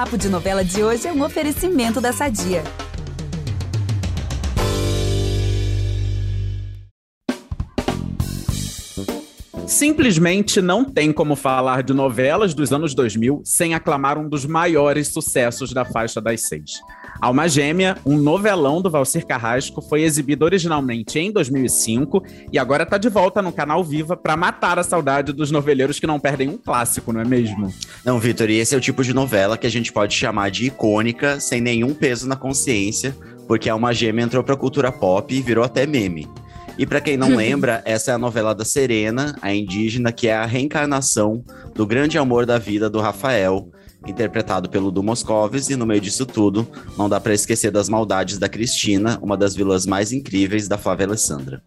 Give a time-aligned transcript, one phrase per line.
[0.00, 2.64] Papo de Novela de hoje é um oferecimento da Sadia.
[9.66, 15.08] Simplesmente não tem como falar de novelas dos anos 2000 sem aclamar um dos maiores
[15.08, 16.80] sucessos da faixa das seis.
[17.20, 22.96] Alma Gêmea, um novelão do Valcir Carrasco, foi exibido originalmente em 2005 e agora está
[22.96, 26.56] de volta no canal Viva para matar a saudade dos noveleiros que não perdem um
[26.56, 27.72] clássico, não é mesmo?
[28.02, 30.66] Não, Vitor, e esse é o tipo de novela que a gente pode chamar de
[30.66, 33.14] icônica, sem nenhum peso na consciência,
[33.46, 36.26] porque Alma Gêmea entrou para a cultura pop e virou até meme.
[36.78, 40.34] E para quem não lembra, essa é a novela da Serena, a indígena, que é
[40.34, 41.44] a reencarnação
[41.74, 43.68] do grande amor da vida do Rafael,
[44.06, 48.38] interpretado pelo Du Moscovis, e no meio disso tudo, não dá para esquecer das maldades
[48.38, 51.62] da Cristina, uma das vilãs mais incríveis da Flávia Alessandra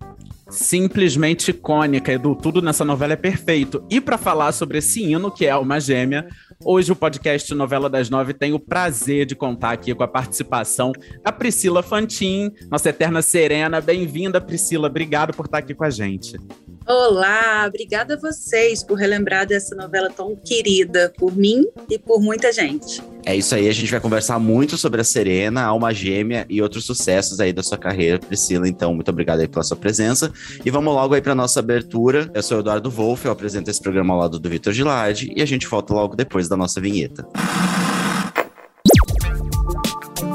[0.54, 2.36] simplesmente icônica, Edu.
[2.36, 3.84] Tudo nessa novela é perfeito.
[3.90, 6.27] E para falar sobre esse hino, que é Alma Gêmea,
[6.64, 10.91] hoje o podcast Novela das Nove tem o prazer de contar aqui com a participação
[11.24, 13.82] da Priscila Fantin, nossa eterna serena.
[13.82, 14.88] Bem-vinda, Priscila.
[14.88, 16.38] Obrigado por estar aqui com a gente.
[16.85, 22.51] Olá, obrigada a vocês por relembrar dessa novela tão querida por mim e por muita
[22.51, 23.01] gente.
[23.26, 26.85] É isso aí, a gente vai conversar muito sobre a Serena, Alma Gêmea e outros
[26.85, 28.67] sucessos aí da sua carreira, Priscila.
[28.67, 30.31] Então, muito obrigado aí pela sua presença.
[30.65, 32.29] E vamos logo aí para nossa abertura.
[32.34, 35.41] Eu sou o Eduardo Wolff, eu apresento esse programa ao lado do Vitor Gilardi e
[35.41, 37.26] a gente volta logo depois da nossa vinheta.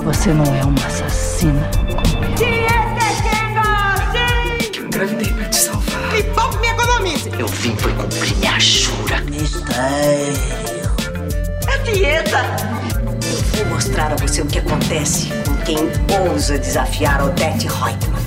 [0.03, 1.71] Você não é uma assassina.
[9.79, 10.35] Mistério.
[11.69, 12.39] É dieta.
[13.57, 15.77] Eu vou mostrar a você o que acontece com quem
[16.29, 18.19] ousa desafiar Odette Reutemann.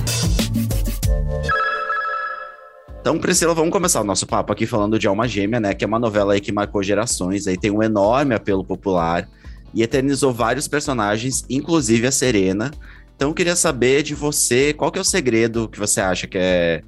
[3.00, 5.74] Então, Priscila, vamos começar o nosso papo aqui falando de Alma Gêmea, né?
[5.74, 9.28] Que é uma novela aí que marcou gerações, aí tem um enorme apelo popular
[9.74, 12.70] e eternizou vários personagens, inclusive a Serena.
[13.14, 16.38] Então, eu queria saber de você, qual que é o segredo que você acha que
[16.38, 16.82] é,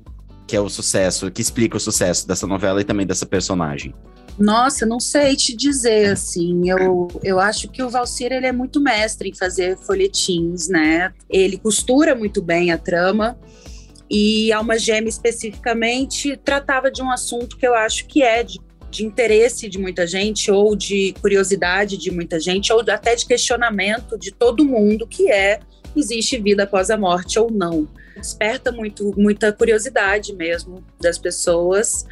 [0.47, 3.95] que é o sucesso, que explica o sucesso dessa novela e também dessa personagem?
[4.39, 8.81] Nossa, não sei te dizer, assim, eu, eu acho que o Valcir, ele é muito
[8.81, 11.13] mestre em fazer folhetins, né?
[11.31, 13.39] Ele costura muito bem a trama,
[14.11, 19.05] e Alma Gêmea, especificamente, tratava de um assunto que eu acho que é de, de
[19.05, 24.31] interesse de muita gente, ou de curiosidade de muita gente, ou até de questionamento de
[24.31, 25.61] todo mundo, que é,
[25.97, 27.89] existe vida após a morte ou não.
[28.17, 32.05] Desperta muito, muita curiosidade mesmo das pessoas.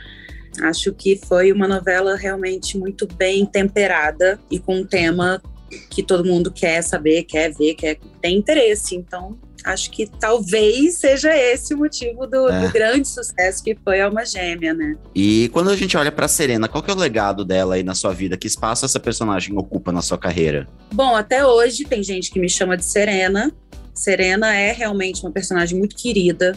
[0.60, 5.40] Acho que foi uma novela realmente muito bem temperada e com um tema
[5.88, 8.94] que todo mundo quer saber, quer ver, quer tem interesse.
[8.94, 12.66] Então, acho que talvez seja esse o motivo do, É.
[12.66, 14.96] do grande sucesso que foi Alma Gêmea, né?
[15.14, 17.94] E quando a gente olha pra Serena, qual que é o legado dela aí na
[17.94, 18.36] sua vida?
[18.36, 20.68] Que espaço essa personagem ocupa na sua carreira?
[20.92, 23.50] Bom, até hoje tem gente que me chama de Serena.
[23.94, 26.54] Serena é realmente uma personagem muito querida.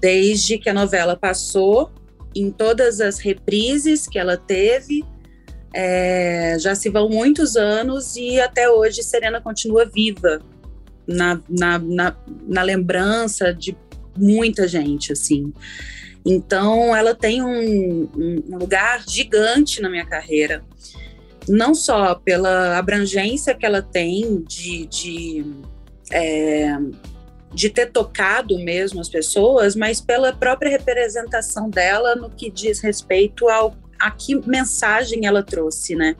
[0.00, 1.90] Desde que a novela passou,
[2.34, 5.04] em todas as reprises que ela teve,
[5.74, 10.40] é, já se vão muitos anos e até hoje Serena continua viva
[11.06, 12.16] na, na, na,
[12.46, 13.76] na lembrança de
[14.16, 15.52] muita gente, assim.
[16.24, 20.62] Então, ela tem um, um lugar gigante na minha carreira
[21.48, 25.44] não só pela abrangência que ela tem de, de,
[26.10, 26.76] é,
[27.52, 33.48] de ter tocado mesmo as pessoas, mas pela própria representação dela no que diz respeito
[33.48, 36.16] ao a que mensagem ela trouxe, né?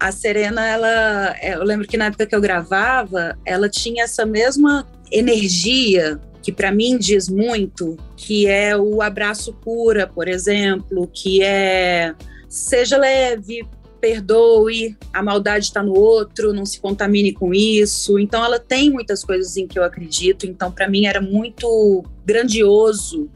[0.00, 4.84] A Serena, ela, eu lembro que na época que eu gravava, ela tinha essa mesma
[5.10, 12.14] energia que para mim diz muito, que é o abraço cura, por exemplo, que é
[12.48, 13.66] seja leve,
[14.00, 18.18] perdoe, a maldade está no outro, não se contamine com isso.
[18.18, 20.46] Então ela tem muitas coisas em que eu acredito.
[20.46, 23.28] Então para mim era muito grandioso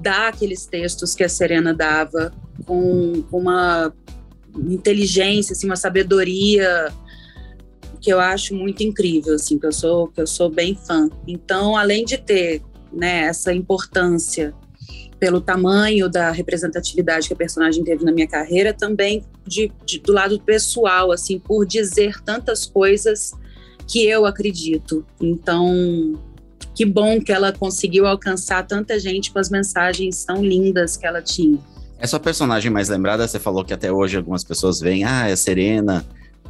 [0.00, 2.32] dar aqueles textos que a Serena dava
[2.66, 3.92] com, uma
[4.56, 6.92] inteligência, assim, uma sabedoria
[8.00, 11.08] que eu acho muito incrível, assim, que eu sou que eu sou bem fã.
[11.28, 12.62] Então, além de ter,
[12.92, 14.54] né, essa importância
[15.18, 20.12] pelo tamanho da representatividade que a personagem teve na minha carreira, também de, de, do
[20.12, 23.32] lado pessoal, assim, por dizer tantas coisas
[23.86, 25.04] que eu acredito.
[25.20, 26.18] Então,
[26.74, 31.20] que bom que ela conseguiu alcançar tanta gente com as mensagens tão lindas que ela
[31.20, 31.58] tinha.
[32.06, 33.28] Sua personagem mais lembrada?
[33.28, 36.04] Você falou que até hoje algumas pessoas veem, ah, é Serena.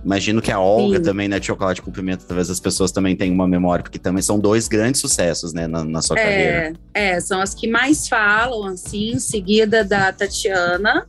[0.04, 1.02] Imagino que a Olga Sim.
[1.02, 4.22] também, né, de Chocolate com Pimenta, talvez as pessoas também tenham uma memória, porque também
[4.22, 6.72] são dois grandes sucessos, né, na, na sua carreira.
[6.94, 11.06] É, é, são as que mais falam, assim, em seguida da Tatiana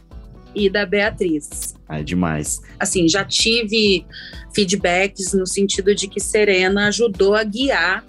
[0.53, 1.73] e da Beatriz.
[1.87, 2.61] É demais.
[2.77, 4.05] Assim, já tive
[4.53, 8.03] feedbacks no sentido de que Serena ajudou a guiar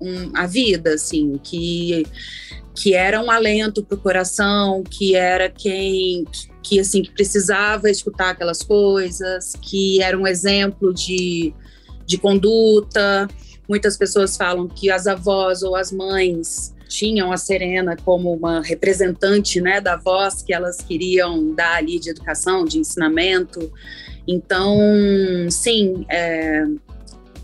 [0.00, 2.06] um, a vida, assim, que
[2.76, 6.24] que era um alento para o coração, que era quem
[6.62, 11.54] que assim que precisava escutar aquelas coisas, que era um exemplo de,
[12.04, 13.28] de conduta.
[13.68, 19.60] Muitas pessoas falam que as avós ou as mães tinham a Serena como uma representante
[19.60, 23.72] né, da voz que elas queriam dar ali de educação, de ensinamento.
[24.26, 24.76] Então,
[25.50, 26.64] sim, é,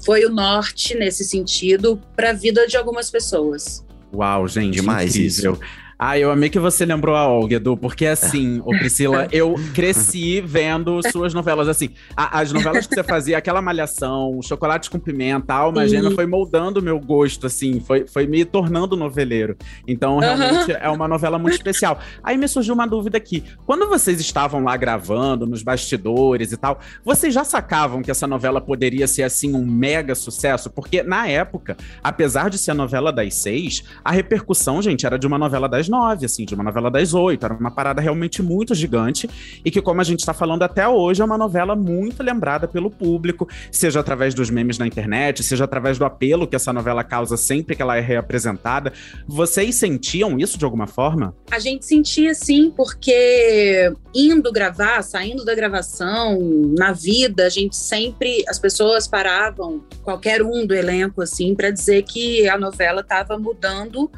[0.05, 3.85] foi o norte nesse sentido para a vida de algumas pessoas.
[4.13, 5.53] Uau, gente, Demais incrível.
[5.55, 5.82] Isso.
[5.99, 10.41] Ah, eu amei que você lembrou a Olga, Edu, porque assim, ô Priscila, eu cresci
[10.41, 15.55] vendo suas novelas, assim, a, as novelas que você fazia, aquela malhação, Chocolate com Pimenta,
[15.55, 19.57] Alma Gêmea, foi moldando o meu gosto, assim, foi, foi me tornando noveleiro.
[19.87, 21.99] Então, realmente, é uma novela muito especial.
[22.23, 23.45] Aí me surgiu uma dúvida aqui.
[23.65, 28.61] Quando vocês estavam lá gravando, nos bastidores e tal, vocês já sacavam que essa novela
[28.61, 30.71] poderia ser, assim, um mega sucesso?
[30.71, 35.27] Porque, na época, apesar de ser a novela das seis, a repercussão, gente, era de
[35.27, 37.45] uma novela das nove, assim, de uma novela das oito.
[37.45, 39.29] Era uma parada realmente muito gigante
[39.63, 42.91] e que, como a gente está falando até hoje, é uma novela muito lembrada pelo
[42.91, 47.37] público, seja através dos memes na internet, seja através do apelo que essa novela causa
[47.37, 48.93] sempre que ela é reapresentada.
[49.27, 51.35] Vocês sentiam isso de alguma forma?
[51.51, 56.39] A gente sentia sim, porque indo gravar, saindo da gravação,
[56.79, 62.03] na vida, a gente sempre, as pessoas paravam, qualquer um do elenco, assim, para dizer
[62.05, 64.11] que a novela estava mudando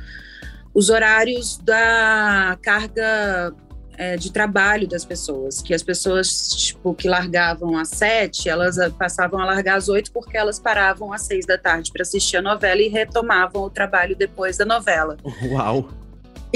[0.75, 3.55] os horários da carga
[3.97, 9.41] é, de trabalho das pessoas, que as pessoas tipo que largavam às sete, elas passavam
[9.41, 12.82] a largar às oito porque elas paravam às seis da tarde para assistir a novela
[12.82, 15.17] e retomavam o trabalho depois da novela.
[15.50, 15.88] Uau!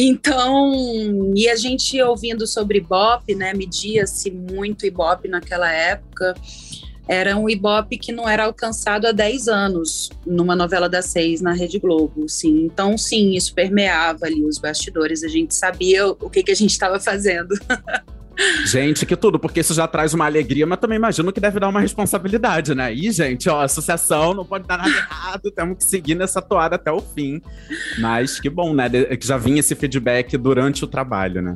[0.00, 6.35] Então, e a gente ouvindo sobre Ibope, né, media-se muito Ibope naquela época,
[7.09, 11.53] era um Ibope que não era alcançado há 10 anos numa novela das seis na
[11.53, 12.65] Rede Globo, sim.
[12.65, 16.71] Então, sim, isso permeava ali os bastidores, a gente sabia o que, que a gente
[16.71, 17.55] estava fazendo.
[18.65, 21.69] Gente, que tudo, porque isso já traz uma alegria, mas também imagino que deve dar
[21.69, 22.95] uma responsabilidade, né?
[22.95, 26.93] E, gente, ó, associação não pode dar nada errado, temos que seguir nessa toada até
[26.93, 27.43] o fim.
[27.99, 28.89] Mas que bom, né?
[28.89, 31.55] Que já vinha esse feedback durante o trabalho, né?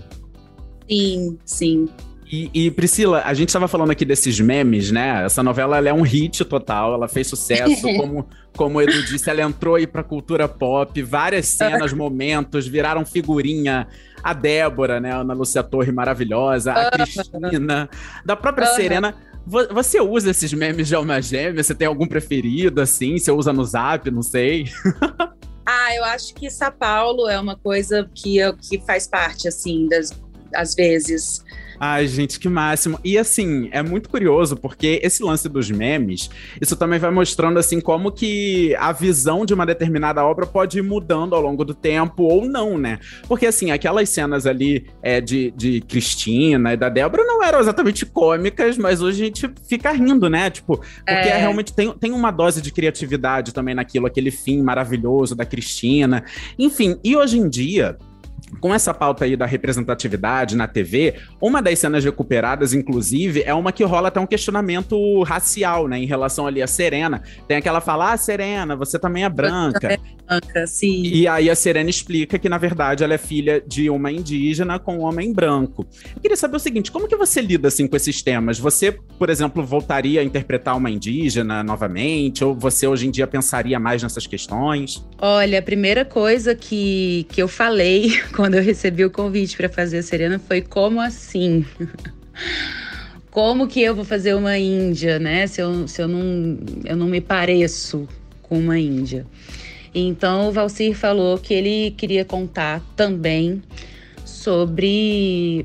[0.89, 1.89] Sim, sim.
[2.32, 5.23] E, e, Priscila, a gente estava falando aqui desses memes, né?
[5.23, 8.26] Essa novela é um hit total, ela fez sucesso, como,
[8.56, 13.87] como o Edu disse, ela entrou aí pra cultura pop, várias cenas, momentos, viraram figurinha.
[14.25, 15.11] A Débora, né?
[15.11, 17.90] A Ana Lúcia Torre maravilhosa, a Cristina,
[18.25, 19.17] da própria Serena.
[19.44, 21.61] Você usa esses memes de alma gêmea?
[21.61, 23.19] Você tem algum preferido, assim?
[23.19, 24.08] Você usa no zap?
[24.12, 24.67] Não sei.
[25.67, 30.12] ah, eu acho que São Paulo é uma coisa que, que faz parte, assim, das,
[30.55, 31.43] às vezes.
[31.84, 32.96] Ai, gente, que máximo.
[33.02, 36.31] E assim, é muito curioso, porque esse lance dos memes,
[36.61, 40.82] isso também vai mostrando assim como que a visão de uma determinada obra pode ir
[40.82, 43.00] mudando ao longo do tempo ou não, né?
[43.26, 48.06] Porque assim, aquelas cenas ali é, de, de Cristina e da Débora não eram exatamente
[48.06, 50.50] cômicas, mas hoje a gente fica rindo, né?
[50.50, 51.37] Tipo, porque é.
[51.37, 56.23] realmente tem, tem uma dose de criatividade também naquilo, aquele fim maravilhoso da Cristina.
[56.56, 57.99] Enfim, e hoje em dia
[58.61, 63.73] com essa pauta aí da representatividade na TV, uma das cenas recuperadas, inclusive, é uma
[63.73, 65.99] que rola até um questionamento racial, né?
[65.99, 67.23] Em relação ali a Serena.
[67.49, 69.93] Tem aquela fala, ah, Serena, você também é branca.
[69.93, 71.03] É branca, sim.
[71.03, 74.99] E aí a Serena explica que, na verdade, ela é filha de uma indígena com
[74.99, 75.87] um homem branco.
[76.15, 78.59] Eu queria saber o seguinte, como que você lida, assim, com esses temas?
[78.59, 82.44] Você, por exemplo, voltaria a interpretar uma indígena novamente?
[82.44, 85.05] Ou você, hoje em dia, pensaria mais nessas questões?
[85.21, 89.99] Olha, a primeira coisa que, que eu falei quando eu recebi o convite para fazer
[89.99, 91.65] a Serena foi como assim?
[93.31, 95.46] como que eu vou fazer uma índia, né?
[95.46, 98.08] Se eu, se eu, não, eu não me pareço
[98.43, 99.25] com uma índia.
[99.94, 103.63] Então o Valcir falou que ele queria contar também
[104.25, 105.65] sobre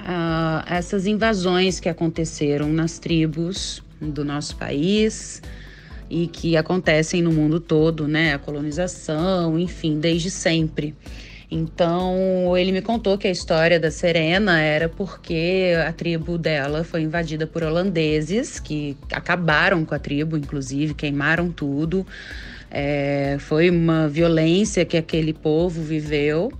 [0.00, 5.40] uh, essas invasões que aconteceram nas tribos do nosso país
[6.10, 8.34] e que acontecem no mundo todo, né?
[8.34, 10.96] A colonização, enfim, desde sempre.
[11.50, 17.00] Então, ele me contou que a história da Serena era porque a tribo dela foi
[17.02, 22.06] invadida por holandeses que acabaram com a tribo, inclusive, queimaram tudo.
[22.70, 26.52] É, foi uma violência que aquele povo viveu.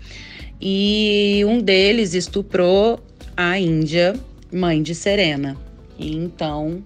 [0.59, 2.99] E um deles estuprou
[3.37, 4.14] a Índia,
[4.50, 5.54] mãe de Serena.
[5.99, 6.83] E então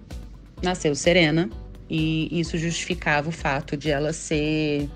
[0.61, 1.49] nasceu Serena,
[1.89, 4.89] e isso justificava o fato de ela ser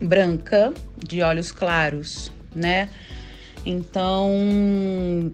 [0.00, 0.72] branca,
[1.02, 2.88] de olhos claros, né?
[3.64, 5.32] Então,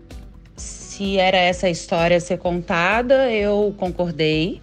[0.57, 4.61] se era essa história a ser contada, eu concordei.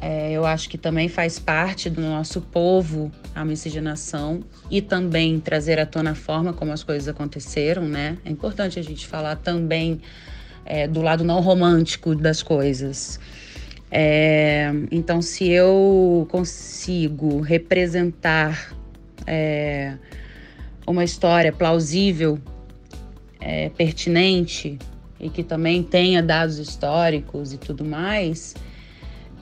[0.00, 4.40] É, eu acho que também faz parte do nosso povo a miscigenação
[4.70, 8.16] e também trazer à tona a forma como as coisas aconteceram, né?
[8.24, 10.00] É importante a gente falar também
[10.64, 13.18] é, do lado não romântico das coisas.
[13.90, 18.74] É, então, se eu consigo representar
[19.26, 19.94] é,
[20.88, 22.38] uma história plausível,
[23.38, 24.78] é, pertinente
[25.20, 28.54] e que também tenha dados históricos e tudo mais,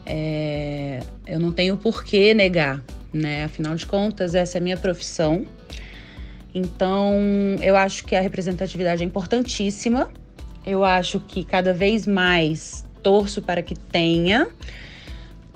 [0.04, 3.44] é, eu não tenho por que negar, né?
[3.44, 5.46] Afinal de contas, essa é a minha profissão.
[6.54, 7.14] Então,
[7.60, 10.08] eu acho que a representatividade é importantíssima.
[10.64, 14.48] Eu acho que cada vez mais torço para que tenha.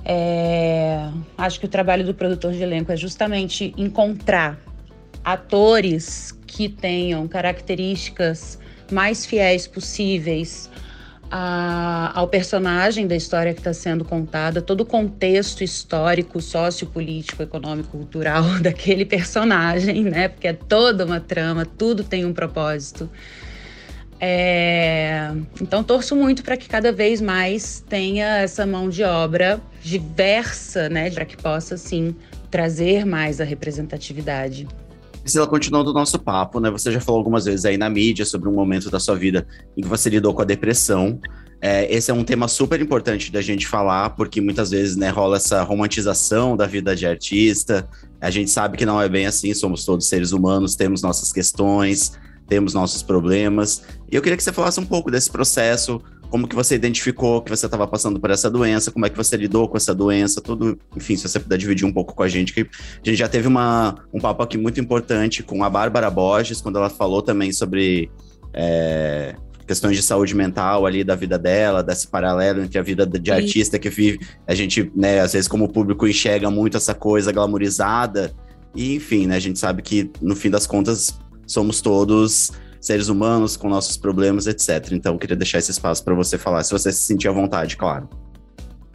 [0.04, 4.58] É, acho que o trabalho do produtor de elenco é justamente encontrar
[5.24, 8.58] atores que tenham características
[8.90, 10.70] mais fiéis possíveis
[11.30, 17.96] a, ao personagem da história que está sendo contada, todo o contexto histórico, sociopolítico, econômico,
[17.96, 20.28] cultural daquele personagem, né?
[20.28, 23.08] Porque é toda uma trama, tudo tem um propósito.
[24.18, 25.30] É...
[25.62, 31.10] Então, torço muito para que cada vez mais tenha essa mão de obra diversa, né?
[31.10, 32.14] Para que possa, sim,
[32.50, 34.66] trazer mais a representatividade.
[35.22, 36.70] Priscila, continuando o nosso papo, né?
[36.70, 39.46] Você já falou algumas vezes aí na mídia sobre um momento da sua vida
[39.76, 41.20] em que você lidou com a depressão.
[41.62, 45.36] É, esse é um tema super importante da gente falar, porque muitas vezes né, rola
[45.36, 47.86] essa romantização da vida de artista.
[48.20, 52.12] A gente sabe que não é bem assim, somos todos seres humanos, temos nossas questões,
[52.48, 53.82] temos nossos problemas.
[54.10, 56.00] E eu queria que você falasse um pouco desse processo,
[56.30, 59.36] como que você identificou que você estava passando por essa doença, como é que você
[59.36, 62.52] lidou com essa doença, tudo, enfim, se você puder dividir um pouco com a gente,
[62.52, 66.60] que a gente já teve uma, um papo aqui muito importante com a Bárbara Borges,
[66.60, 68.08] quando ela falou também sobre
[68.54, 69.34] é,
[69.66, 73.78] questões de saúde mental ali da vida dela, desse paralelo entre a vida de artista
[73.78, 78.32] que vive, a gente, né, às vezes como público enxerga muito essa coisa glamourizada,
[78.74, 83.56] e enfim, né, a gente sabe que no fim das contas somos todos seres humanos
[83.56, 84.92] com nossos problemas, etc.
[84.92, 87.76] Então, eu queria deixar esse espaço para você falar, se você se sentir à vontade,
[87.76, 88.08] claro.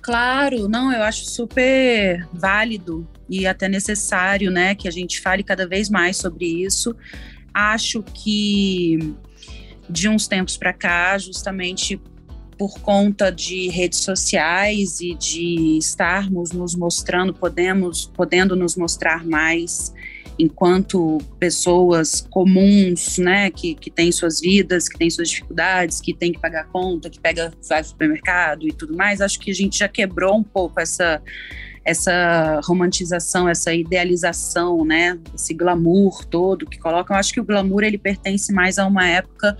[0.01, 5.68] Claro, não, eu acho super válido e até necessário, né, que a gente fale cada
[5.68, 6.96] vez mais sobre isso.
[7.54, 9.15] Acho que
[9.89, 12.00] de uns tempos para cá, justamente
[12.58, 19.94] por conta de redes sociais e de estarmos nos mostrando, podemos, podendo nos mostrar mais
[20.38, 26.32] enquanto pessoas comuns, né, que, que têm suas vidas, que têm suas dificuldades, que tem
[26.32, 29.80] que pagar conta, que pega, vai ao supermercado e tudo mais, acho que a gente
[29.80, 31.22] já quebrou um pouco essa
[31.84, 37.15] essa romantização, essa idealização, né, esse glamour todo que colocam.
[37.15, 39.56] Eu acho que o glamour ele pertence mais a uma época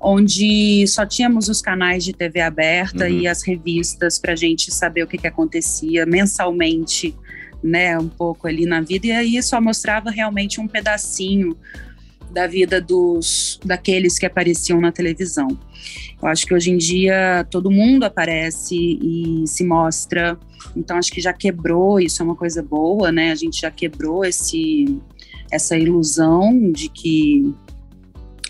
[0.00, 3.10] onde só tínhamos os canais de TV aberta uhum.
[3.20, 7.14] e as revistas para a gente saber o que, que acontecia mensalmente
[7.66, 11.56] né, um pouco ali na vida, e aí só mostrava realmente um pedacinho
[12.30, 15.48] da vida dos daqueles que apareciam na televisão.
[16.20, 20.38] Eu acho que hoje em dia todo mundo aparece e se mostra,
[20.76, 23.32] então acho que já quebrou, isso é uma coisa boa, né?
[23.32, 25.00] A gente já quebrou esse
[25.50, 27.54] essa ilusão de que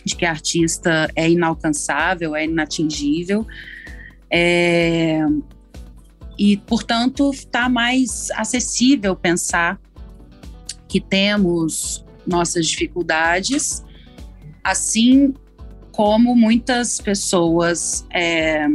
[0.04, 3.44] de que artista é inalcançável, é inatingível.
[4.30, 5.20] É,
[6.38, 9.81] e, portanto, está mais acessível pensar
[10.88, 13.85] que temos nossas dificuldades,
[14.62, 15.35] assim
[15.93, 18.66] como muitas pessoas é,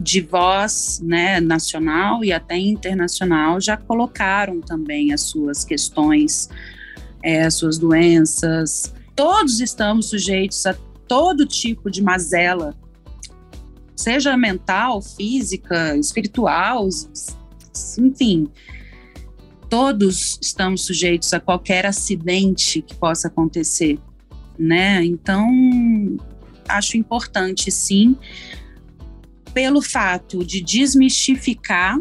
[0.00, 6.48] de voz né, nacional e até internacional já colocaram também as suas questões,
[7.22, 8.94] é, as suas doenças.
[9.14, 10.74] Todos estamos sujeitos a
[11.06, 12.74] todo tipo de mazela
[13.96, 16.88] seja mental, física, espiritual,
[17.98, 18.48] enfim.
[19.68, 23.98] Todos estamos sujeitos a qualquer acidente que possa acontecer,
[24.56, 25.04] né?
[25.04, 25.48] Então,
[26.68, 28.16] acho importante, sim,
[29.52, 31.98] pelo fato de desmistificar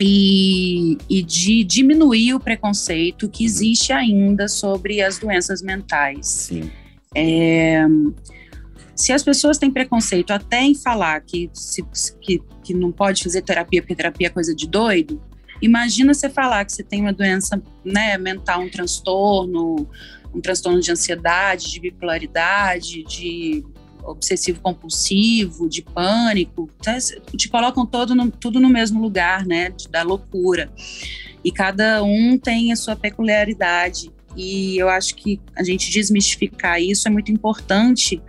[0.00, 6.26] e, e, de diminuir o preconceito que existe ainda sobre as doenças mentais.
[6.26, 6.70] Sim.
[7.14, 7.86] É,
[9.00, 11.82] se as pessoas têm preconceito até em falar que, se,
[12.20, 15.22] que, que não pode fazer terapia porque terapia é coisa de doido,
[15.62, 19.88] imagina você falar que você tem uma doença né, mental, um transtorno,
[20.34, 23.64] um transtorno de ansiedade, de bipolaridade, de
[24.02, 26.98] obsessivo compulsivo, de pânico, tá,
[27.34, 30.70] te colocam todo no, tudo no mesmo lugar, né, da loucura.
[31.42, 34.10] E cada um tem a sua peculiaridade.
[34.36, 38.22] E eu acho que a gente desmistificar isso é muito importante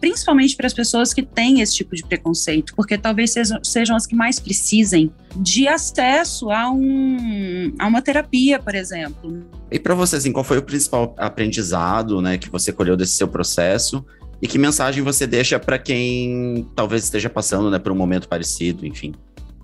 [0.00, 4.06] principalmente para as pessoas que têm esse tipo de preconceito, porque talvez sejam, sejam as
[4.06, 9.44] que mais precisem de acesso a, um, a uma terapia, por exemplo.
[9.70, 13.28] E para você, assim, qual foi o principal aprendizado, né, que você colheu desse seu
[13.28, 14.04] processo?
[14.40, 18.86] E que mensagem você deixa para quem talvez esteja passando, né, por um momento parecido,
[18.86, 19.14] enfim?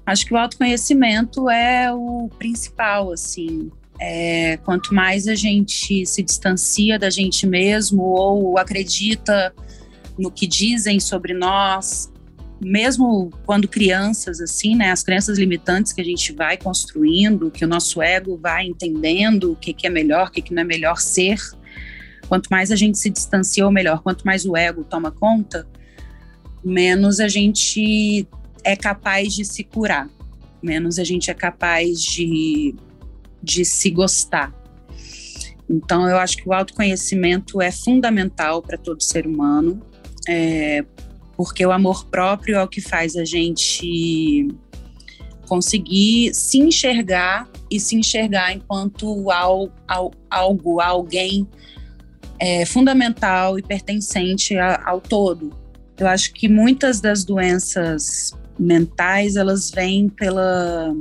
[0.04, 3.70] Acho que o autoconhecimento é o principal, assim.
[4.00, 9.54] É, quanto mais a gente se distancia da gente mesmo ou acredita
[10.18, 12.12] no que dizem sobre nós,
[12.64, 14.92] mesmo quando crianças, assim, né?
[14.92, 19.56] As crenças limitantes que a gente vai construindo, que o nosso ego vai entendendo o
[19.56, 21.38] que, que é melhor, o que, que não é melhor ser.
[22.28, 25.66] Quanto mais a gente se distancia, ou melhor, quanto mais o ego toma conta,
[26.64, 28.26] menos a gente
[28.62, 30.08] é capaz de se curar,
[30.62, 32.74] menos a gente é capaz de,
[33.42, 34.54] de se gostar.
[35.68, 39.82] Então, eu acho que o autoconhecimento é fundamental para todo ser humano,
[40.28, 40.84] é,
[41.36, 44.48] porque o amor próprio é o que faz a gente
[45.46, 51.46] conseguir se enxergar e se enxergar enquanto al, al, algo, alguém
[52.38, 55.52] é, fundamental e pertencente a, ao todo.
[55.98, 60.94] Eu acho que muitas das doenças mentais, elas vêm pela,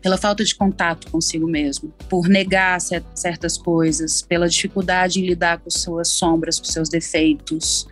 [0.00, 5.70] pela falta de contato consigo mesmo, por negar certas coisas, pela dificuldade em lidar com
[5.70, 7.86] suas sombras, com seus defeitos.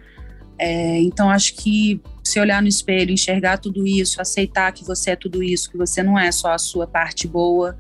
[0.59, 5.17] É, então, acho que se olhar no espelho, enxergar tudo isso, aceitar que você é
[5.17, 7.77] tudo isso, que você não é só a sua parte boa,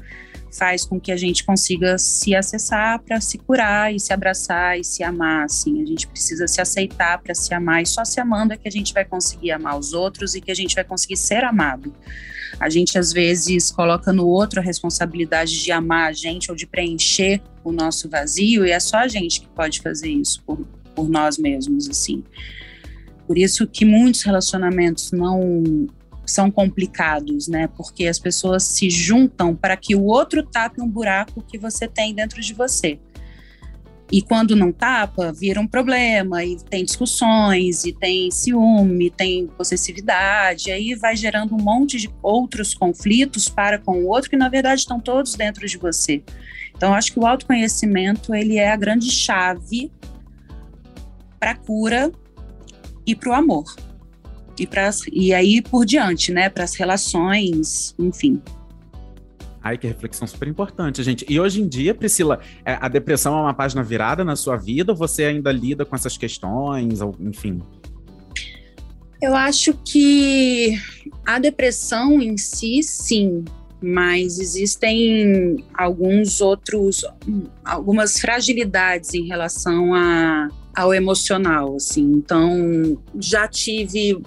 [0.53, 4.85] faz com que a gente consiga se acessar para se curar e se abraçar e
[4.85, 5.83] se amar, assim.
[5.83, 8.71] A gente precisa se aceitar para se amar e só se amando é que a
[8.71, 11.95] gente vai conseguir amar os outros e que a gente vai conseguir ser amado.
[12.61, 16.67] A gente às vezes coloca no outro a responsabilidade de amar a gente ou de
[16.67, 21.09] preencher o nosso vazio e é só a gente que pode fazer isso por, por
[21.09, 22.23] nós mesmos, assim.
[23.27, 25.87] Por isso que muitos relacionamentos não
[26.25, 27.69] são complicados, né?
[27.69, 32.15] Porque as pessoas se juntam para que o outro tape um buraco que você tem
[32.15, 32.99] dentro de você.
[34.13, 40.71] E quando não tapa, vira um problema, e tem discussões, e tem ciúme, tem possessividade,
[40.71, 44.83] aí vai gerando um monte de outros conflitos para com o outro que na verdade
[44.83, 46.23] estão todos dentro de você.
[46.77, 49.91] Então acho que o autoconhecimento ele é a grande chave
[51.41, 52.13] para a cura
[53.07, 53.65] e para o amor
[54.59, 58.41] e, para e aí por diante, né, para as relações, enfim.
[59.63, 61.25] Ai, que reflexão super importante, gente.
[61.29, 64.91] E hoje em dia, Priscila, é, a depressão é uma página virada na sua vida
[64.93, 67.63] ou você ainda lida com essas questões, ou, enfim?
[69.21, 70.77] Eu acho que
[71.25, 73.45] a depressão em si, sim,
[73.81, 77.05] mas existem alguns outros,
[77.65, 82.03] algumas fragilidades em relação a ao emocional, assim.
[82.03, 84.21] Então, já tive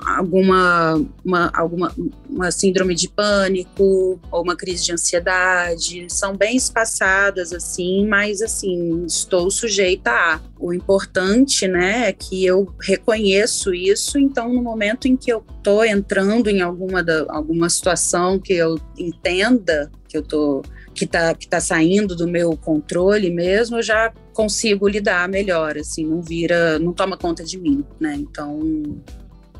[0.00, 1.94] alguma uma, alguma
[2.28, 6.06] uma síndrome de pânico ou uma crise de ansiedade.
[6.08, 10.40] São bem espaçadas, assim, mas, assim, estou sujeita a.
[10.58, 14.16] O importante, né, é que eu reconheço isso.
[14.16, 18.78] Então, no momento em que eu estou entrando em alguma, da, alguma situação que eu
[18.96, 20.62] entenda que eu tô
[20.94, 26.06] que está que tá saindo do meu controle mesmo, eu já consigo lidar melhor, assim,
[26.06, 28.14] não vira, não toma conta de mim, né?
[28.16, 28.60] Então,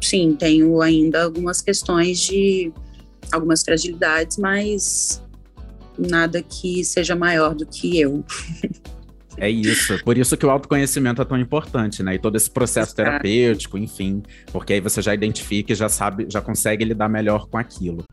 [0.00, 2.72] sim, tenho ainda algumas questões de
[3.30, 5.22] algumas fragilidades, mas
[5.98, 8.24] nada que seja maior do que eu.
[9.38, 9.98] É isso.
[10.04, 12.14] Por isso que o autoconhecimento é tão importante, né?
[12.14, 14.22] E todo esse processo terapêutico, enfim.
[14.52, 18.04] Porque aí você já identifica e já sabe, já consegue lidar melhor com aquilo.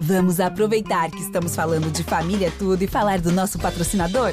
[0.00, 4.32] Vamos aproveitar que estamos falando de família tudo e falar do nosso patrocinador?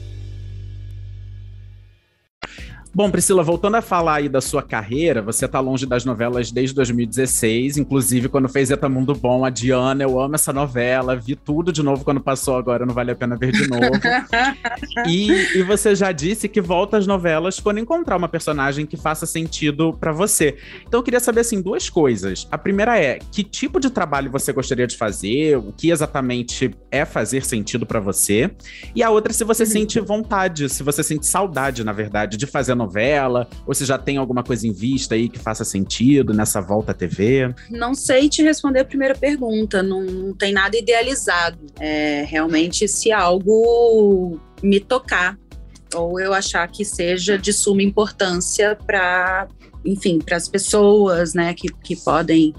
[2.93, 6.75] Bom, Priscila, voltando a falar aí da sua carreira, você tá longe das novelas desde
[6.75, 11.71] 2016, inclusive quando fez Eta Mundo Bom, a Diana, eu amo essa novela, vi tudo
[11.71, 13.81] de novo quando passou agora, não vale a pena ver de novo.
[15.07, 19.25] e, e você já disse que volta às novelas quando encontrar uma personagem que faça
[19.25, 20.57] sentido para você.
[20.85, 22.45] Então eu queria saber, assim, duas coisas.
[22.51, 25.57] A primeira é, que tipo de trabalho você gostaria de fazer?
[25.57, 28.51] O que exatamente é fazer sentido para você?
[28.93, 29.69] E a outra, se você uhum.
[29.69, 33.47] sente vontade, se você sente saudade, na verdade, de fazer novela?
[33.65, 36.95] Ou se já tem alguma coisa em vista aí que faça sentido nessa volta à
[36.95, 37.53] TV?
[37.69, 41.59] Não sei te responder a primeira pergunta, não, não tem nada idealizado.
[41.79, 45.37] É realmente se algo me tocar
[45.95, 49.47] ou eu achar que seja de suma importância para,
[49.85, 52.53] enfim, para as pessoas, né, que, que podem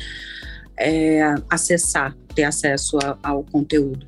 [0.79, 4.07] é, acessar, ter acesso a, ao conteúdo.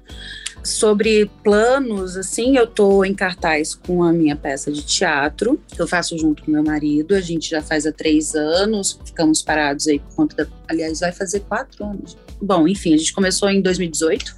[0.64, 5.87] Sobre planos, assim, eu estou em cartaz com a minha peça de teatro, que eu
[5.87, 7.14] faço junto com meu marido.
[7.14, 10.50] A gente já faz há três anos, ficamos parados aí por conta da.
[10.66, 12.16] Aliás, vai fazer quatro anos.
[12.40, 14.35] Bom, enfim, a gente começou em 2018.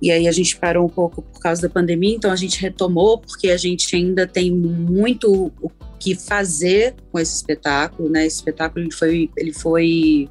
[0.00, 3.18] E aí a gente parou um pouco por causa da pandemia, então a gente retomou
[3.18, 8.26] porque a gente ainda tem muito o que fazer com esse espetáculo, né?
[8.26, 10.28] Esse espetáculo ele foi, ele foi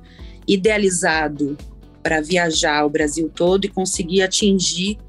[0.48, 1.58] idealizado
[2.06, 5.00] para viajar o Brasil todo e conseguir atingir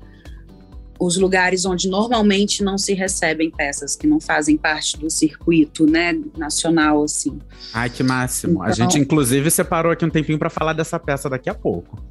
[0.99, 6.19] os lugares onde normalmente não se recebem peças que não fazem parte do circuito, né,
[6.39, 7.39] nacional assim.
[7.75, 8.55] Ai, que máximo.
[8.55, 12.03] Então, a gente inclusive separou aqui um tempinho para falar dessa peça daqui a pouco.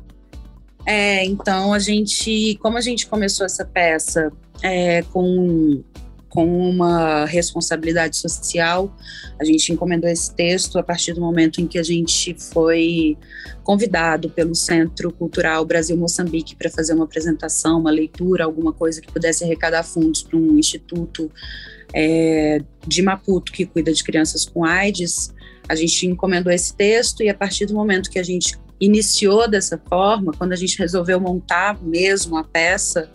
[0.85, 5.83] É, então a gente, como a gente começou essa peça é, com
[6.35, 8.93] com uma responsabilidade social.
[9.39, 13.17] A gente encomendou esse texto a partir do momento em que a gente foi
[13.63, 19.09] convidado pelo Centro Cultural Brasil Moçambique para fazer uma apresentação, uma leitura, alguma coisa que
[19.09, 21.31] pudesse arrecadar fundos para um instituto
[21.93, 25.33] é, de Maputo que cuida de crianças com AIDS.
[25.69, 29.81] A gente encomendou esse texto e a partir do momento que a gente iniciou dessa
[29.87, 33.09] forma, quando a gente resolveu montar mesmo a peça,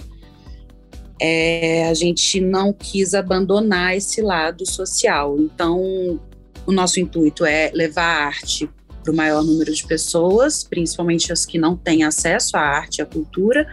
[1.21, 5.37] é, a gente não quis abandonar esse lado social.
[5.39, 6.19] Então,
[6.67, 8.69] o nosso intuito é levar a arte
[9.03, 13.07] para o maior número de pessoas, principalmente as que não têm acesso à arte à
[13.07, 13.67] cultura,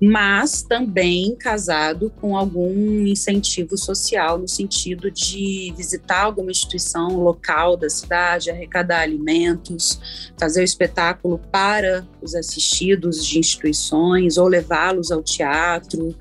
[0.00, 7.88] mas também casado com algum incentivo social, no sentido de visitar alguma instituição local da
[7.88, 16.14] cidade, arrecadar alimentos, fazer o espetáculo para os assistidos de instituições ou levá-los ao teatro.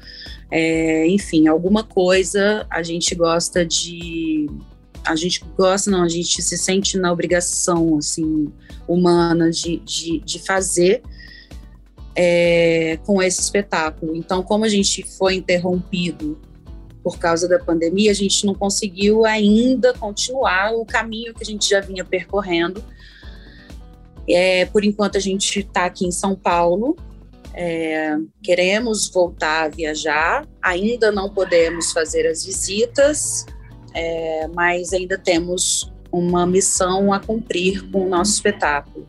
[0.55, 4.45] É, enfim, alguma coisa a gente gosta de.
[5.03, 8.53] A gente gosta, não, a gente se sente na obrigação, assim,
[8.87, 11.01] humana de, de, de fazer
[12.15, 14.15] é, com esse espetáculo.
[14.15, 16.39] Então, como a gente foi interrompido
[17.03, 21.67] por causa da pandemia, a gente não conseguiu ainda continuar o caminho que a gente
[21.67, 22.81] já vinha percorrendo.
[24.29, 26.95] É, por enquanto, a gente está aqui em São Paulo.
[27.55, 33.45] É, queremos voltar a viajar, ainda não podemos fazer as visitas,
[33.93, 39.07] é, mas ainda temos uma missão a cumprir com o nosso espetáculo.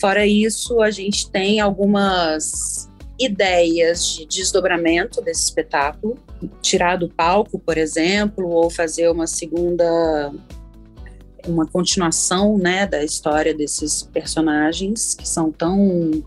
[0.00, 6.16] Fora isso, a gente tem algumas ideias de desdobramento desse espetáculo,
[6.62, 10.32] tirar do palco, por exemplo, ou fazer uma segunda
[11.46, 16.22] uma continuação, né, da história desses personagens que são tão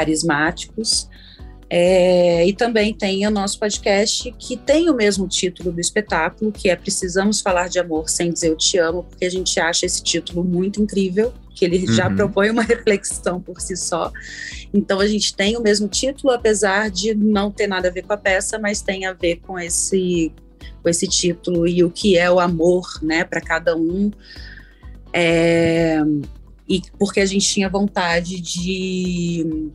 [0.00, 1.08] carismáticos.
[1.72, 6.68] É, e também tem o nosso podcast que tem o mesmo título do espetáculo, que
[6.68, 10.02] é Precisamos Falar de Amor Sem Dizer Eu Te Amo, porque a gente acha esse
[10.02, 11.92] título muito incrível, que ele uhum.
[11.92, 14.10] já propõe uma reflexão por si só.
[14.74, 18.14] Então a gente tem o mesmo título, apesar de não ter nada a ver com
[18.14, 20.32] a peça, mas tem a ver com esse,
[20.82, 24.10] com esse título e o que é o amor, né, para cada um.
[25.12, 26.00] É,
[26.70, 29.70] e porque a gente tinha vontade de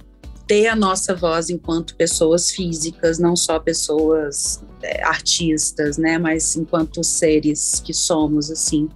[0.48, 7.04] ter a nossa voz enquanto pessoas físicas, não só pessoas é, artistas, né, mas enquanto
[7.04, 8.90] seres que somos, assim,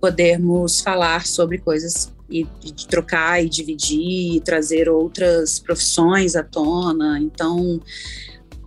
[0.00, 7.20] podermos falar sobre coisas e, e trocar e dividir, e trazer outras profissões à tona.
[7.20, 7.80] Então,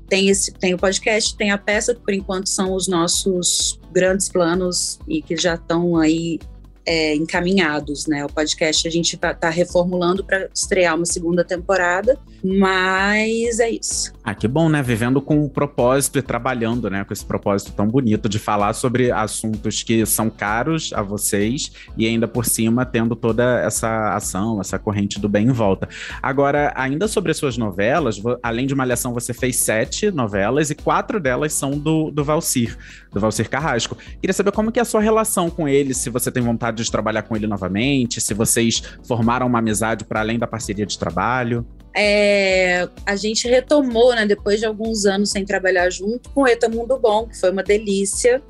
[0.07, 4.29] tem esse tem o podcast, tem a peça, que por enquanto são os nossos grandes
[4.29, 6.39] planos e que já estão aí
[6.85, 8.23] é, encaminhados, né?
[8.23, 14.13] O podcast a gente está tá reformulando para estrear uma segunda temporada, mas é isso.
[14.23, 14.81] Ah, que bom, né?
[14.81, 17.03] Vivendo com o propósito e trabalhando, né?
[17.03, 22.05] Com esse propósito tão bonito de falar sobre assuntos que são caros a vocês e
[22.07, 25.87] ainda por cima tendo toda essa ação, essa corrente do bem em volta.
[26.21, 31.19] Agora, ainda sobre as suas novelas, além de Malhação, você fez sete novelas e quatro
[31.19, 32.77] delas são do, do Valcir,
[33.11, 33.97] do Valcir Carrasco.
[34.19, 36.83] Queria saber como que é a sua relação com ele, se você tem vontade vontade
[36.83, 38.19] de trabalhar com ele novamente?
[38.19, 41.65] Se vocês formaram uma amizade para além da parceria de trabalho?
[41.95, 46.67] É, a gente retomou, né, depois de alguns anos sem trabalhar junto, com o Eta
[46.67, 48.41] Mundo Bom, que foi uma delícia.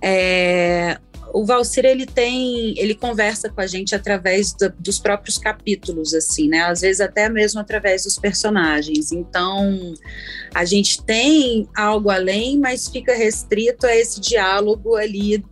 [0.00, 0.98] É,
[1.34, 6.48] o Valcir ele tem, ele conversa com a gente através do, dos próprios capítulos, assim,
[6.48, 6.60] né?
[6.60, 9.10] Às vezes até mesmo através dos personagens.
[9.10, 9.94] Então,
[10.54, 15.42] a gente tem algo além, mas fica restrito a esse diálogo ali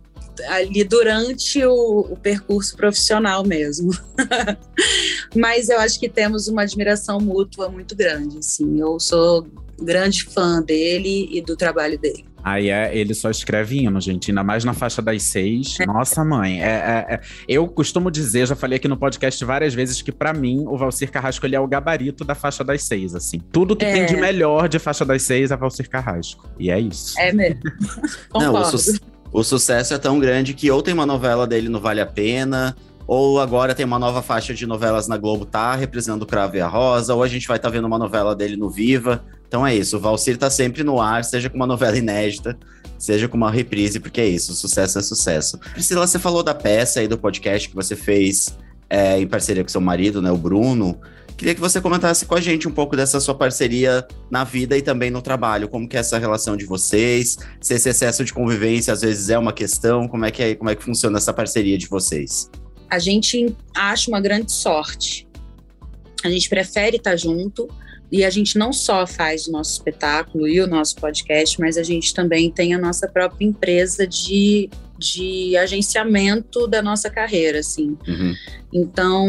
[0.47, 3.91] ali durante o, o percurso profissional mesmo.
[5.35, 8.79] mas eu acho que temos uma admiração mútua muito grande, assim.
[8.79, 9.47] Eu sou
[9.81, 12.25] grande fã dele e do trabalho dele.
[12.43, 15.77] Aí é, ele só escreve hino, gente, ainda mais na faixa das seis.
[15.79, 15.85] É.
[15.85, 16.59] Nossa, mãe.
[16.61, 20.33] É, é, é, eu costumo dizer, já falei aqui no podcast várias vezes, que para
[20.33, 23.39] mim o Valcir Carrasco ele é o gabarito da faixa das seis, assim.
[23.51, 23.93] Tudo que É.
[23.93, 26.49] tem de melhor de faixa das seis é Valcir Carrasco.
[26.57, 27.13] E é isso.
[27.19, 27.61] É mesmo.
[28.33, 28.77] Não, o, Concordo.
[28.79, 28.99] su-
[29.31, 32.75] o sucesso é tão grande que ou tem uma novela dele no Vale a Pena,
[33.07, 36.61] ou agora tem uma nova faixa de novelas na Globo tá representando o Cravo e
[36.61, 39.23] a Rosa, ou a gente vai estar vendo uma novela dele no Viva.
[39.47, 42.57] Então é isso, o Valcir tá sempre no ar, seja com uma novela inédita,
[42.97, 45.57] seja com uma reprise, porque é isso, sucesso é sucesso.
[45.57, 48.57] Priscila, você falou da peça aí do podcast que você fez
[48.89, 50.99] é, em parceria com seu marido, né, o Bruno.
[51.41, 54.81] Queria que você comentasse com a gente um pouco dessa sua parceria na vida e
[54.83, 55.67] também no trabalho.
[55.67, 57.35] Como que é essa relação de vocês?
[57.59, 60.69] Se esse excesso de convivência às vezes é uma questão, como é que, é, como
[60.69, 62.47] é que funciona essa parceria de vocês?
[62.91, 65.25] a gente acha uma grande sorte.
[66.25, 67.69] A gente prefere estar junto
[68.11, 71.83] e a gente não só faz o nosso espetáculo e o nosso podcast, mas a
[71.83, 77.97] gente também tem a nossa própria empresa de, de agenciamento da nossa carreira, assim.
[78.05, 78.35] Uhum.
[78.73, 79.25] Então,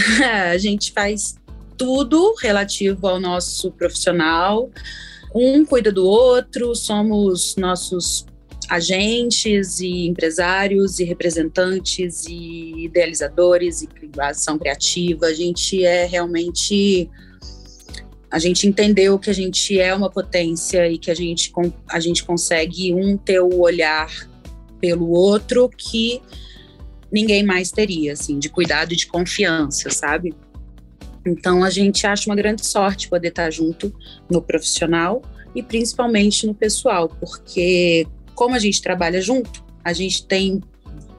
[0.50, 1.36] a gente faz
[1.76, 4.70] tudo relativo ao nosso profissional.
[5.34, 8.26] Um cuida do outro, somos nossos
[8.68, 13.88] agentes e empresários e representantes e idealizadores e
[14.20, 15.26] ação criativa.
[15.26, 17.10] A gente é realmente
[18.30, 21.52] a gente entendeu que a gente é uma potência e que a gente,
[21.88, 24.08] a gente consegue um ter o olhar
[24.80, 26.22] pelo outro que
[27.12, 30.34] ninguém mais teria, assim, de cuidado e de confiança, sabe?
[31.26, 33.92] Então a gente acha uma grande sorte poder estar junto
[34.30, 35.22] no profissional
[35.54, 40.62] e principalmente no pessoal, porque como a gente trabalha junto, a gente tem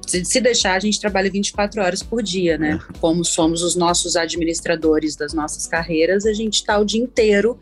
[0.08, 2.80] se deixar, a gente trabalha 24 horas por dia, né?
[3.00, 7.58] Como somos os nossos administradores das nossas carreiras, a gente está o dia inteiro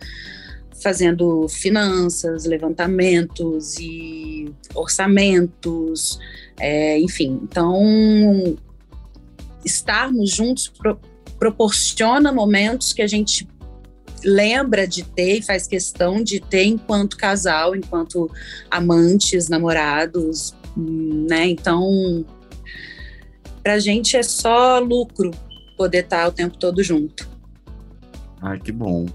[0.82, 6.18] fazendo finanças, levantamentos e orçamentos,
[6.60, 7.40] é, enfim.
[7.44, 8.58] Então,
[9.64, 11.00] estarmos juntos pro-
[11.38, 13.48] proporciona momentos que a gente
[14.24, 18.30] lembra de ter e faz questão de ter enquanto casal, enquanto
[18.70, 21.48] amantes, namorados, né?
[21.48, 22.26] Então,
[23.64, 25.32] pra gente é só lucro
[25.78, 27.30] poder estar o tempo todo junto.
[28.42, 29.06] Ai, que bom.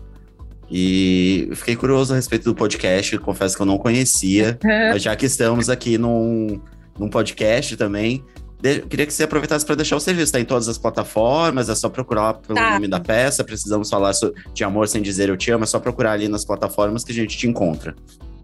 [0.71, 5.27] E fiquei curioso a respeito do podcast, confesso que eu não conhecia, mas já que
[5.27, 6.59] estamos aqui num,
[6.99, 8.25] num podcast também,
[8.61, 10.25] de- queria que você aproveitasse para deixar o serviço.
[10.27, 12.73] Está em todas as plataformas, é só procurar pelo Tá.
[12.75, 13.45] nome da peça.
[13.45, 14.13] Precisamos falar
[14.55, 17.15] de amor sem dizer eu te amo, é só procurar ali nas plataformas que a
[17.15, 17.95] gente te encontra.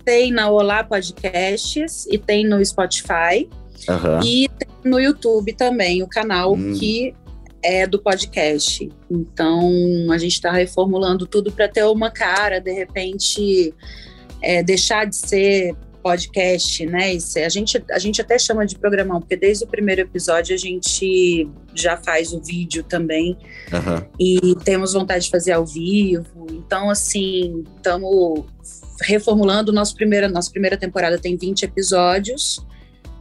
[0.04, 3.48] Tem na Olá Podcasts e tem no Spotify
[3.88, 4.20] Aham.
[4.24, 6.74] e tem no YouTube também o canal Hum.
[6.78, 7.14] que
[7.62, 8.90] é do podcast.
[9.10, 9.70] Então
[10.10, 13.74] a gente está reformulando tudo para ter uma cara, de repente
[14.42, 17.18] é, deixar de ser podcast, né?
[17.18, 20.58] Ser- a, gente, a gente até chama de programão, porque desde o primeiro episódio a
[20.58, 23.36] gente já faz o vídeo também
[23.72, 24.06] Aham.
[24.18, 26.46] e temos vontade de fazer ao vivo.
[26.50, 28.44] Então, assim, estamos
[29.02, 29.72] reformulando.
[29.72, 32.64] Nosso primeira, nossa primeira temporada tem 20 episódios.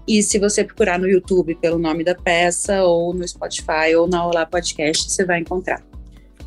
[0.07, 4.25] E se você procurar no YouTube pelo nome da peça, ou no Spotify, ou na
[4.25, 5.83] Olá Podcast, você vai encontrar.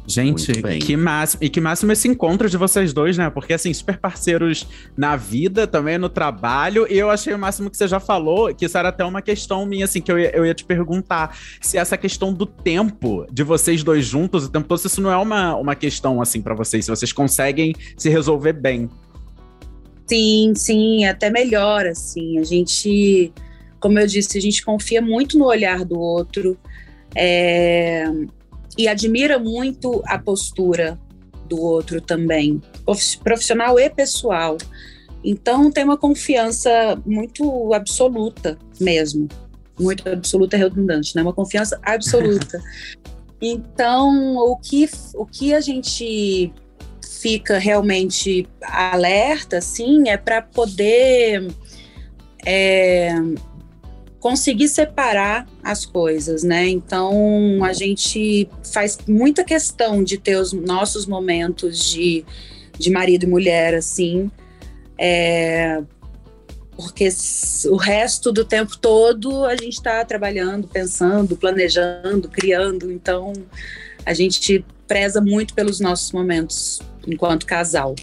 [0.06, 1.44] Gente, que máximo.
[1.44, 3.30] E que máximo esse encontro de vocês dois, né?
[3.30, 6.86] Porque, assim, super parceiros na vida, também no trabalho.
[6.90, 9.64] E eu achei o máximo que você já falou, que isso era até uma questão
[9.64, 11.38] minha, assim, que eu ia, eu ia te perguntar.
[11.60, 15.10] Se essa questão do tempo de vocês dois juntos o tempo todo, se isso não
[15.10, 16.84] é uma, uma questão, assim, pra vocês.
[16.84, 18.90] Se vocês conseguem se resolver bem.
[20.06, 22.38] Sim, sim, é até melhor, assim.
[22.40, 23.32] A gente,
[23.78, 26.58] como eu disse, a gente confia muito no olhar do outro
[27.14, 28.10] é,
[28.76, 30.98] e admira muito a postura
[31.48, 34.56] do outro também, prof- profissional e pessoal.
[35.24, 39.28] Então tem uma confiança muito absoluta mesmo.
[39.78, 41.22] Muito absoluta é redundante, né?
[41.22, 42.60] Uma confiança absoluta.
[43.44, 46.52] Então, o que, o que a gente
[47.04, 51.48] fica realmente alerta, assim, é para poder
[52.46, 53.12] é,
[54.22, 56.68] conseguir separar as coisas, né?
[56.68, 62.24] Então a gente faz muita questão de ter os nossos momentos de,
[62.78, 64.30] de marido e mulher, assim,
[64.96, 65.82] é,
[66.76, 67.08] porque
[67.68, 72.92] o resto do tempo todo a gente está trabalhando, pensando, planejando, criando.
[72.92, 73.32] Então
[74.06, 77.96] a gente preza muito pelos nossos momentos enquanto casal.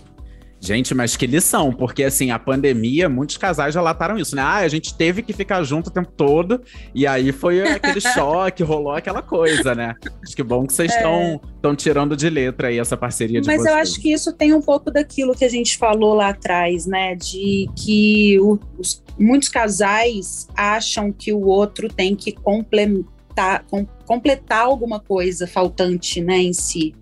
[0.62, 4.42] Gente, mas que lição, porque assim, a pandemia, muitos casais relataram isso, né?
[4.42, 6.62] Ah, a gente teve que ficar junto o tempo todo,
[6.94, 9.96] e aí foi aquele choque, rolou aquela coisa, né?
[10.22, 11.76] Acho que bom que vocês estão é.
[11.76, 13.74] tirando de letra aí essa parceria de Mas vocês.
[13.74, 17.16] eu acho que isso tem um pouco daquilo que a gente falou lá atrás, né?
[17.16, 24.66] De que o, os, muitos casais acham que o outro tem que completar, com, completar
[24.66, 26.94] alguma coisa faltante, né, em si.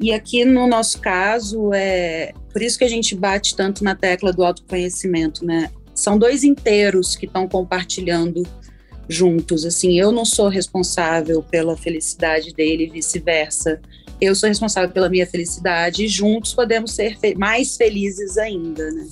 [0.00, 4.32] E aqui no nosso caso, é por isso que a gente bate tanto na tecla
[4.32, 5.70] do autoconhecimento, né?
[5.94, 8.44] São dois inteiros que estão compartilhando
[9.08, 9.64] juntos.
[9.64, 13.80] Assim, eu não sou responsável pela felicidade dele e vice-versa.
[14.20, 19.06] Eu sou responsável pela minha felicidade e juntos podemos ser fe mais felizes ainda, né?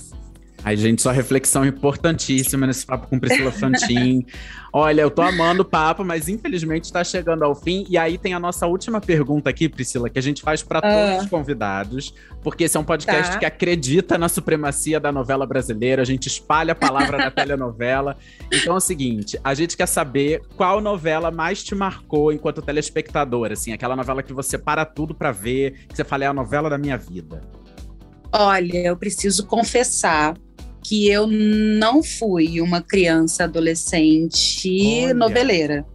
[0.67, 4.25] Ai, gente, sua reflexão importantíssima nesse papo com Priscila Fantin.
[4.73, 7.85] Olha, eu tô amando o papo, mas infelizmente está chegando ao fim.
[7.89, 10.97] E aí tem a nossa última pergunta aqui, Priscila, que a gente faz para todos
[10.97, 11.19] ah.
[11.23, 13.39] os convidados, porque esse é um podcast tá.
[13.39, 18.17] que acredita na supremacia da novela brasileira, a gente espalha a palavra da telenovela.
[18.51, 23.53] Então é o seguinte, a gente quer saber qual novela mais te marcou enquanto telespectador,
[23.53, 26.69] assim, aquela novela que você para tudo para ver, que você fala é a novela
[26.69, 27.39] da minha vida.
[28.33, 30.35] Olha, eu preciso confessar
[30.87, 35.85] que eu não fui uma criança adolescente Olha, noveleira.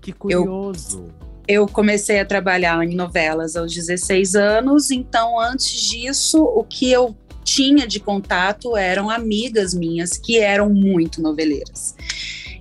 [0.00, 1.12] Que curioso.
[1.48, 6.92] Eu, eu comecei a trabalhar em novelas aos 16 anos, então antes disso, o que
[6.92, 11.96] eu tinha de contato eram amigas minhas que eram muito noveleiras.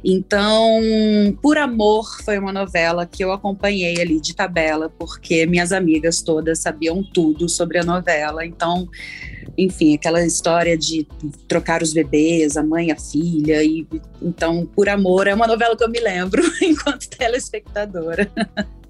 [0.03, 0.81] Então,
[1.39, 6.59] Por Amor foi uma novela que eu acompanhei ali de tabela, porque minhas amigas todas
[6.59, 8.43] sabiam tudo sobre a novela.
[8.43, 8.87] Então,
[9.57, 11.07] enfim, aquela história de
[11.47, 13.87] trocar os bebês, a mãe, a filha, e
[14.21, 18.29] então, Por Amor é uma novela que eu me lembro enquanto telespectadora.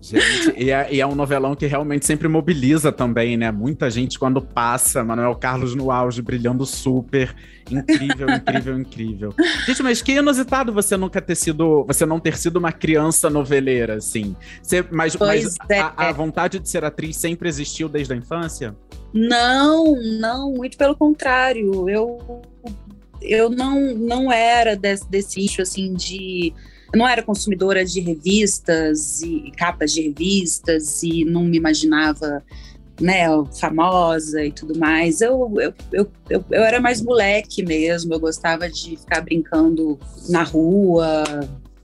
[0.05, 3.51] Gente, e é, e é, um novelão que realmente sempre mobiliza também, né?
[3.51, 7.35] Muita gente quando passa, Manuel Carlos no auge, brilhando super.
[7.71, 9.35] Incrível, incrível, incrível.
[9.65, 13.95] Gente, mas que inusitado você nunca ter sido, você não ter sido uma criança noveleira,
[13.95, 14.35] assim.
[14.61, 15.79] Você, mas, mas é.
[15.79, 18.75] a, a vontade de ser atriz sempre existiu desde a infância?
[19.11, 21.89] Não, não, muito pelo contrário.
[21.89, 22.43] Eu,
[23.21, 26.53] eu não, não era desse, desse nicho, assim, de
[26.93, 32.43] eu não era consumidora de revistas e capas de revistas e não me imaginava
[32.99, 33.25] né,
[33.59, 35.21] famosa e tudo mais.
[35.21, 40.43] Eu, eu, eu, eu, eu era mais moleque mesmo, eu gostava de ficar brincando na
[40.43, 41.23] rua,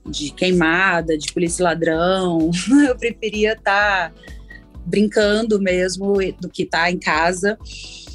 [0.06, 2.50] de queimada, de polícia ladrão.
[2.88, 4.14] Eu preferia estar tá
[4.84, 7.58] brincando mesmo do que estar tá em casa.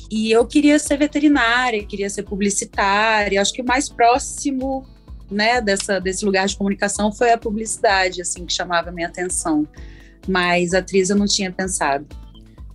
[0.10, 3.42] E eu queria ser veterinária, queria ser publicitária.
[3.42, 4.86] Acho que o mais próximo
[5.30, 9.68] né, dessa, desse lugar de comunicação foi a publicidade, assim, que chamava a minha atenção.
[10.28, 12.06] Mas atriz eu não tinha pensado.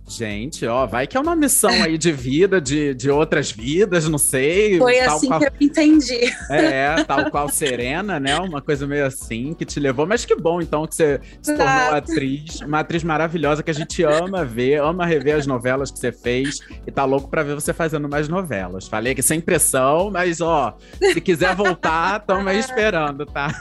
[0.07, 4.17] Gente, ó, vai que é uma missão aí de vida, de, de outras vidas, não
[4.17, 4.77] sei.
[4.77, 5.39] Foi assim qual...
[5.39, 6.19] que eu entendi.
[6.49, 8.37] É, tal qual Serena, né?
[8.37, 10.05] Uma coisa meio assim que te levou.
[10.05, 12.59] Mas que bom, então, que você se tornou atriz.
[12.61, 16.59] Uma atriz maravilhosa que a gente ama ver, ama rever as novelas que você fez.
[16.85, 18.87] E tá louco pra ver você fazendo mais novelas.
[18.87, 23.53] Falei que sem pressão, mas ó, se quiser voltar, estamos aí esperando, tá?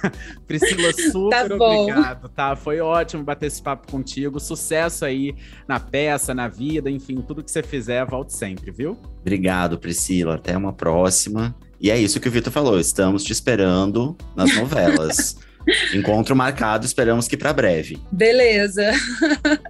[0.47, 2.57] Priscila, super tá obrigado, tá?
[2.57, 4.41] Foi ótimo bater esse papo contigo.
[4.41, 5.35] Sucesso aí
[5.69, 8.97] na peça na vida, enfim, tudo que você fizer, volte sempre, viu?
[9.21, 10.35] Obrigado, Priscila.
[10.35, 11.55] Até uma próxima.
[11.81, 12.79] E é isso que o Vitor falou.
[12.79, 15.37] Estamos te esperando nas novelas.
[15.95, 17.99] Encontro marcado, esperamos que para breve.
[18.11, 18.93] Beleza.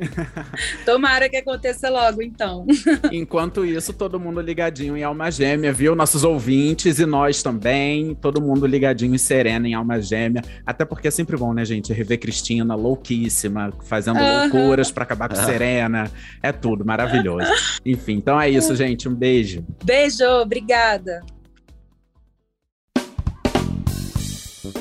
[0.85, 2.66] Tomara que aconteça logo, então.
[3.12, 5.94] Enquanto isso, todo mundo ligadinho em Alma Gêmea, viu?
[5.94, 8.14] Nossos ouvintes e nós também.
[8.14, 10.42] Todo mundo ligadinho e sereno em Alma Gêmea.
[10.64, 11.92] Até porque é sempre bom, né, gente?
[11.92, 14.40] Rever Cristina louquíssima, fazendo uhum.
[14.42, 16.11] loucuras para acabar com Serena.
[16.42, 17.50] É tudo maravilhoso.
[17.85, 19.09] Enfim, então é isso, gente.
[19.09, 19.64] Um beijo.
[19.85, 21.22] Beijo, obrigada.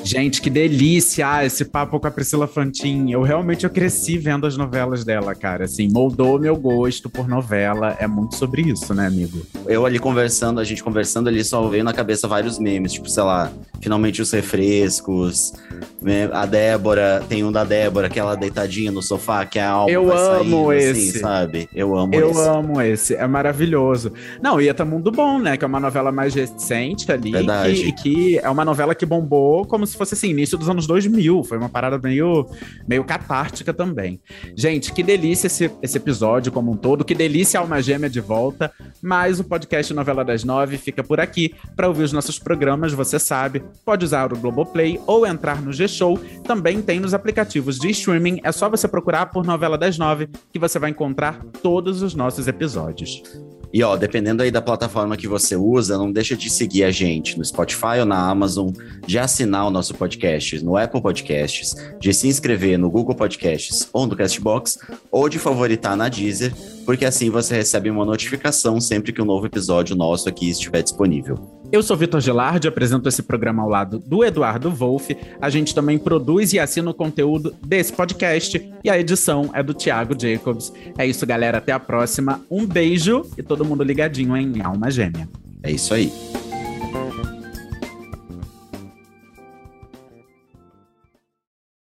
[0.04, 3.12] Gente, que delícia esse papo com a Priscila Fantin.
[3.12, 5.66] Eu realmente eu cresci vendo as novelas dela, cara.
[5.66, 7.96] Assim, moldou meu gosto por novela.
[8.00, 9.42] É muito sobre isso, né, amigo?
[9.68, 12.94] Eu ali conversando, a gente conversando ali, só veio na cabeça vários memes.
[12.94, 15.54] Tipo, sei lá, finalmente os refrescos.
[16.02, 16.28] né?
[16.34, 20.40] A Débora, tem um da Débora, aquela deitadinha no sofá, que a alma Eu amo
[20.40, 21.10] saindo, esse.
[21.10, 21.70] assim, sabe?
[21.74, 22.40] Eu amo Eu esse.
[22.42, 24.12] amo esse, é maravilhoso.
[24.42, 25.58] Não, e é Tá Mundo Bom, né?
[25.58, 27.32] Que é uma novela mais recente ali.
[27.32, 27.84] Verdade.
[27.84, 31.44] Que, que é uma novela que bombou como se fosse assim, início dos anos 2000.
[31.44, 32.48] Foi uma parada meio,
[32.88, 34.20] meio catártica também.
[34.56, 37.06] Gente, que delícia esse, esse episódio como um todo.
[37.06, 38.72] Que delícia a Alma Gêmea de volta.
[39.02, 41.54] Mas o podcast Novela das Nove fica por aqui.
[41.76, 46.20] Para ouvir os nossos programas, você sabe, pode usar o Globoplay ou entrar no G-Show.
[46.44, 48.40] Também tem nos aplicativos de streaming.
[48.44, 52.48] É só você procurar por Novela das Nove que você vai encontrar todos os nossos
[52.48, 53.22] episódios.
[53.74, 57.38] E ó, dependendo aí da plataforma que você usa, não deixa de seguir a gente
[57.38, 58.70] no Spotify ou na Amazon,
[59.08, 64.06] de assinar o nosso podcast no Apple Podcasts, de se inscrever no Google Podcasts ou
[64.06, 64.78] no Castbox,
[65.12, 66.54] ou de favoritar na Deezer,
[66.86, 71.62] porque assim você recebe uma notificação sempre que um novo episódio nosso aqui estiver disponível.
[71.72, 75.16] Eu sou Vitor Gilardi, apresento esse programa ao lado do Eduardo Wolff.
[75.42, 79.74] A gente também produz e assina o conteúdo desse podcast e a edição é do
[79.74, 80.74] Thiago Jacobs.
[80.98, 81.60] É isso, galera.
[81.60, 82.42] Até a próxima.
[82.52, 85.30] Um beijo e todo mundo ligadinho em Alma Gêmea.
[85.64, 86.12] É isso aí.